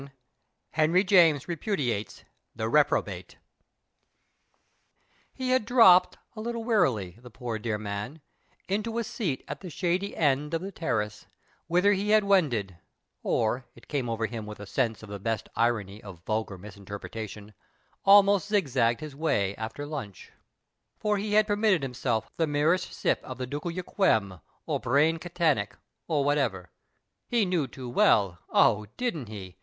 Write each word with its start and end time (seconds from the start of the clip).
50 0.01 0.17
HENRY 0.71 1.03
JAMES 1.03 1.47
REPUDIATES 1.47 2.23
"THE 2.55 2.67
REPROBATE" 2.69 3.37
He 5.31 5.51
had 5.51 5.63
dropped, 5.63 6.17
a 6.35 6.41
little 6.41 6.63
wearily, 6.63 7.19
the 7.21 7.29
poor 7.29 7.59
dear 7.59 7.77
man, 7.77 8.19
into 8.67 8.97
a 8.97 9.03
seat 9.03 9.43
at 9.47 9.61
the 9.61 9.69
shady 9.69 10.17
end 10.17 10.55
of 10.55 10.63
the 10.63 10.71
terrace, 10.71 11.27
whither 11.67 11.93
he 11.93 12.09
had 12.09 12.23
wended 12.23 12.77
or, 13.21 13.67
it 13.75 13.87
came 13.87 14.09
over 14.09 14.25
him 14.25 14.47
with 14.47 14.59
a 14.59 14.65
sense 14.65 15.03
of 15.03 15.09
the 15.09 15.19
blest" 15.19 15.49
irony" 15.55 16.01
of 16.03 16.23
vulgar 16.25 16.57
misinterpre 16.57 17.09
tation, 17.11 17.53
almost 18.03 18.47
zig 18.47 18.69
zagged 18.69 19.01
his 19.01 19.15
way 19.15 19.55
after 19.55 19.85
lunch. 19.85 20.31
For 20.97 21.19
he 21.19 21.33
had 21.33 21.45
permitted 21.45 21.83
himself 21.83 22.27
the 22.37 22.47
merest 22.47 22.91
sip 22.91 23.19
of 23.23 23.37
the 23.37 23.45
ducal 23.45 23.69
Yquem 23.69 24.41
or 24.65 24.79
Brane 24.81 25.19
Cantenac, 25.21 25.77
or 26.07 26.23
whatever— 26.25 26.71
he 27.27 27.45
knew 27.45 27.67
too 27.67 27.87
well, 27.87 28.39
oh, 28.49 28.87
didnH 28.97 29.27
he 29.27 29.57